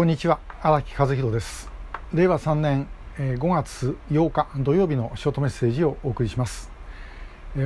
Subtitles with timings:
[0.00, 0.40] こんにちは。
[0.62, 1.70] 荒木和弘です。
[2.14, 6.70] 令和3年5月8日土曜日のショートメッセージをお送りします。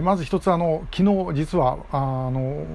[0.02, 2.66] まず一つあの昨日実はあの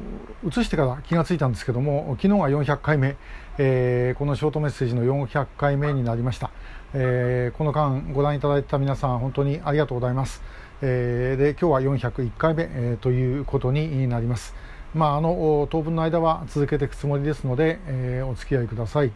[0.48, 3.18] 移してから気がついたんですけども昨日が400回目、
[3.58, 6.52] えー、このショートメッセージの400回目になりました、
[6.94, 10.42] えー、この間ご覧いただいた皆さん本当にありがとうございます、
[10.82, 14.56] えー、で今日は401回目、え、ということになります。
[14.96, 19.12] まああの当分の間は続けていくつもりですので、え、お付き合いください。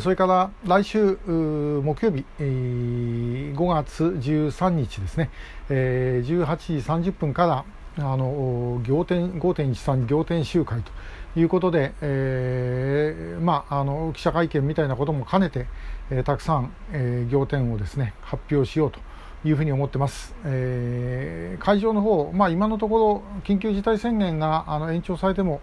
[0.00, 5.30] それから来週木曜日5月13日ですね。
[5.68, 7.64] 18時30分から
[7.98, 10.90] あの仰天5.13仰天集会と
[11.38, 15.66] いうことで、えー、まあ、あの記者会見みたいなことも兼ねて、
[16.10, 19.00] えー、たくさん、えー、仰天をですね発表しようと
[19.44, 25.60] いうふうに思ってます、えー、会場の方、まあ、今のところ緊急事態宣言があの延長されても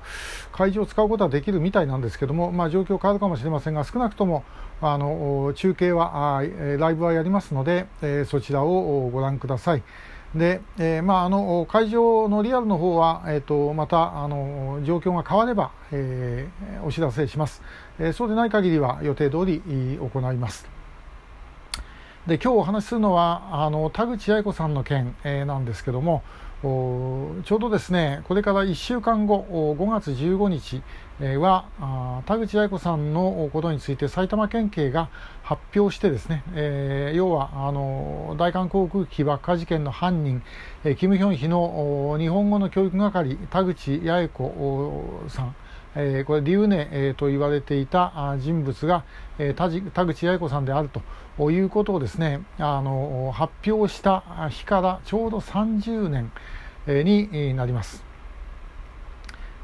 [0.52, 4.44] 会場を使うことはできるみたいなんですけども、まあ、状況変わるかもしれませんが少なくとも
[4.82, 9.84] あの中継はあライブはやりますので、えー、そちらをご覧ください。
[10.36, 17.64] で、えー、まあ、あの会場のリアルの方は、えーと、またあの状況が変われば、えー、お知らせします、
[17.98, 19.62] えー、そうでない限りは予定通り
[20.00, 20.79] 行います。
[22.28, 26.22] で今日お話しするのはあの田口八重子さんの件、えー、なんですけども
[26.62, 30.82] ちょうどですねこれから1週間後5月15日
[31.38, 35.08] は田口八重子さんのことについて埼玉県警が
[35.44, 40.44] 発表してですね、えー、要はあの大韓航空機爆破事件の犯人、
[40.84, 45.56] えー、キム・ヒョンヒの日本語の教育係田口八重子さん。
[46.02, 49.04] えー、これリュウネ、えー、と言われていた人物が、
[49.38, 50.90] えー、田口八重子さんである
[51.38, 56.32] ということをですねあの発表した日からちょうど30年、
[56.88, 58.04] になります。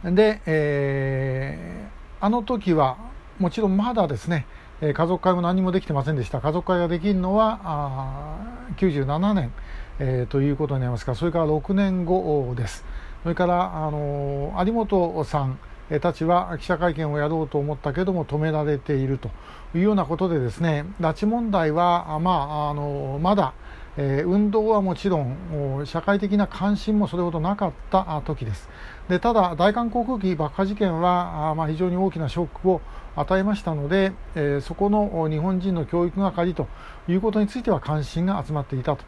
[0.04, 2.98] で、えー、あの時は
[3.40, 4.46] もちろんまだですね
[4.82, 8.38] 家族会も何もできてませんでした家族会ができるのはあ
[8.78, 9.52] 97年、
[9.98, 12.86] えー、ということになりますがそれから6年後です
[13.24, 15.58] それからあの有本さん
[16.02, 19.30] たちは記者会見をやろうと思ったけども止められていると
[19.76, 23.54] いうようなことでですね拉致問題は、まあ、あのまだ、
[23.98, 28.68] えー、運動はもちろん社会的な関心もそれほどなかった時です。
[29.10, 32.82] でただ大韓航空機爆破事件は、まあ、非常に大きなショックを
[33.16, 36.68] 与えましたので、えー、そこの日本人の教育係と
[37.08, 39.04] いうことについては関心が集まっていたと。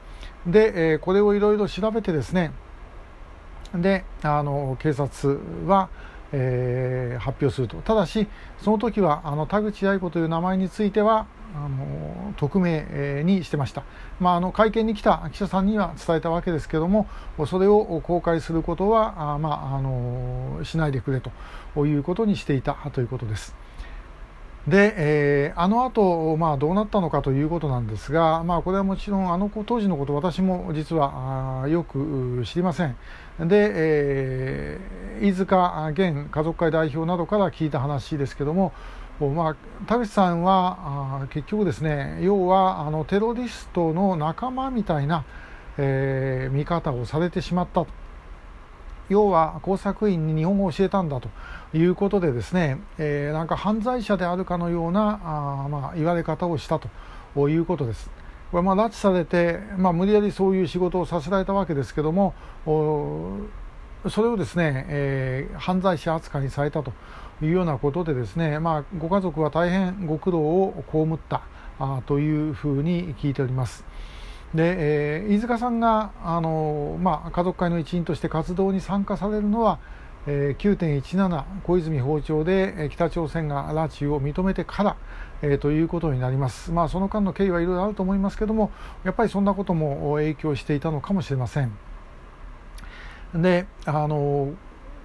[0.45, 2.51] で、えー、これをいろいろ調べてですね
[3.75, 5.89] であの警察は
[6.31, 8.27] えー、発表するとただし
[8.61, 13.83] その時はあの田口八重子という名前についてはあの匿名にしてました、
[14.19, 17.07] まあ、あの会見に来た記者さんには伝えたわけですけども
[17.47, 23.66] それを公開することはあ、まあ、あのしないでくれということにしていたということです。
[24.67, 32.97] で、えー、あの後、まあどうなったのかということなんですが、まあ、これはもちろんあの当時のこと私も実はよく知りません。
[33.39, 38.73] で、えー、飯塚現家族会代表などから聞いた話ですけども、
[39.19, 39.55] まあ、
[39.87, 45.23] 田口さんは結局ですね要はあのテロリストの仲間みたいな、
[45.77, 47.85] えー、見方をされてしまった
[49.09, 51.29] 要は工作員に日本語を教えたんだと
[51.73, 58.09] いうことでですね、えー、なんか犯罪者であるかのようなあ、まあ、言われ方をしたということです。
[58.51, 62.33] これまあ拉致されて、まあ、無理やりそういう仕事をさせられたわけですけども
[64.09, 66.93] それをですね、えー、犯罪者扱いにされたと
[67.41, 71.41] いうようなことでですね、まあ、ご家族は大変ご苦労を被った
[71.79, 73.83] あというふうに聞いております。
[74.53, 79.79] で、えー、飯塚さんがあの、まあ、家族会の一員として活動に参加されるのは、
[80.25, 84.97] えー、9.17小泉訪朝で北朝鮮が拉致を認めてから、
[85.41, 88.71] えー、ということになります、まあ、その間の経緯はいろいろあると思いますけども
[89.03, 91.77] やっぱりそんなことも影響していたのかもしれません。
[93.35, 94.53] であの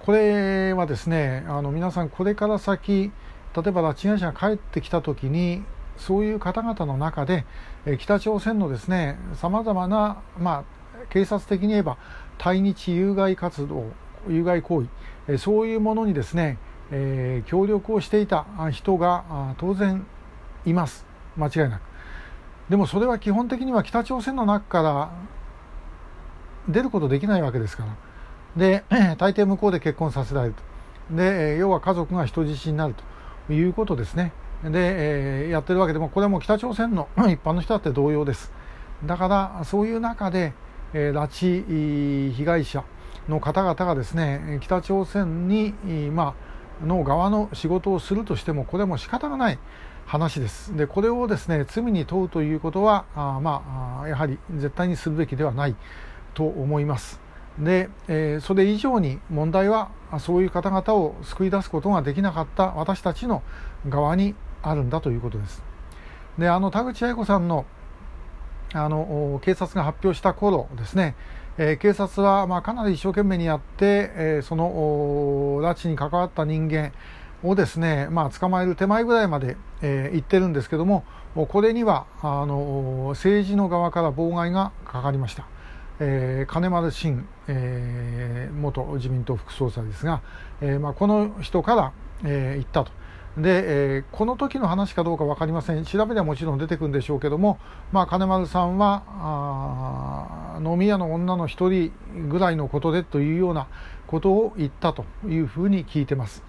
[0.05, 3.13] これはですねあの皆さんこれから先
[3.55, 5.65] 例えば拉致被害者が帰ってきた時に
[5.97, 7.45] そういう方々の中で
[7.99, 10.65] 北朝鮮のですねさまざまな、まあ、
[11.11, 11.99] 警察的に言えば
[12.39, 13.87] 対日有害活動
[14.29, 14.85] 有害行
[15.27, 16.59] 為そういうものにですね、
[16.91, 20.05] えー、協力をしていた人が当然
[20.65, 21.05] います。
[21.37, 21.83] 間違いなく。
[22.69, 25.11] でもそれは基本的には北朝鮮の中から
[26.69, 27.97] 出ることできないわけですから。
[28.57, 28.85] で
[29.19, 31.17] 大抵向こうで結婚させられると。
[31.17, 32.95] で要は家族が人質になる
[33.49, 34.33] ということですね。
[34.65, 38.53] で、えー、やってるわけでもこれも北朝鮮の 一般の人だって同様です。
[39.05, 40.53] だからそういう中で、
[40.93, 42.85] えー、拉致被害者
[43.29, 45.75] の方々がですね北朝鮮に、
[46.13, 46.35] ま
[46.83, 49.59] あの側の仕事をするとしてもこれも仕方がない、
[50.07, 50.77] 話です。
[50.77, 55.77] でこれをですね罪に問うということはあまあやはり絶対にするべきではない
[56.35, 57.21] と思います。
[57.59, 63.43] で、えー、それ以上に問題はそういう方々を救い出すことができなかった私たちの
[63.89, 65.63] 側にあるんだということです
[66.39, 67.67] であの田口愛子さんの
[68.75, 71.15] あの警察が発表した頃ですね、
[71.59, 74.71] えー、警察はまあかなり一生懸命にやって、えー、その
[75.61, 76.91] 拉致に関わった人間
[77.43, 81.05] をですね、まあ、捕まえる手前ぐらいまで、えー、行ってるんですけども
[81.35, 85.47] これにはあの政治の側から妨害がかかりました。
[86.01, 90.21] えー、金丸信、えー、元自民党副総裁ですが、
[90.61, 91.93] えーまあ、この人から、
[92.25, 92.91] えー、言ったと。
[93.37, 97.59] で、えー、この時の話かどうか分かりません調べではもちろん出てくるんでしょうけども、
[97.91, 103.69] まあ、金丸さんはあ飲み屋の女の1人ぐらいのことでというような
[104.07, 106.43] ことを言ったというふうに聞いてます。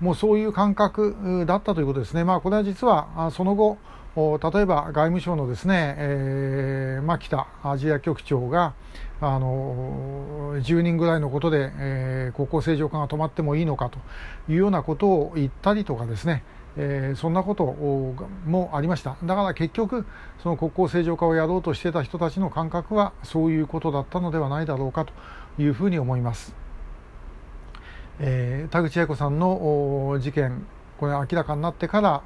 [0.00, 2.22] もうそういう感覚だったということですね。
[2.22, 3.78] まあ、これは実はその後
[4.42, 8.74] 例えば外務省のですね、えー、牧田アジア局長が
[9.20, 13.98] あの10人ぐらいのことで、えー、国交正常化が止まってもいいのかと
[14.50, 16.42] いうようなことを言ったりとかですね、
[16.76, 17.64] えー、そんなこと
[18.46, 20.04] もありましただから結局
[20.42, 25.12] その国交正常化をやろうとしてた人たちの感覚はそういうことだったのではないだろうかと
[25.62, 26.54] いうふうに思います。
[28.20, 30.66] えー、田口八重子さんの事件
[30.98, 32.22] これ明らかになってから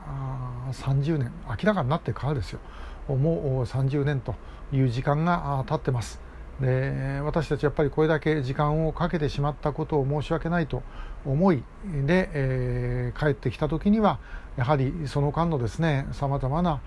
[0.73, 2.61] 30年明らかになってからですよ
[3.09, 4.35] もう30年と
[4.73, 6.21] いう時間が経ってます
[6.61, 10.83] で私たちやっぱりこれだけ時間をかけてしまったことを申し訳ないと
[11.25, 11.63] 思い
[12.07, 14.19] で、えー、帰ってきた時には
[14.57, 16.81] やはりその間のですねさまざまな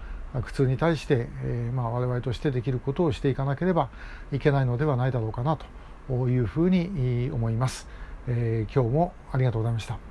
[0.43, 3.89] 苦痛に対して、えーまあ、我々としてできることをしていかなければ
[4.31, 5.57] いけないのではないだろうかな
[6.09, 7.87] というふうに思います。
[8.27, 9.97] えー、今日もありがとうございました。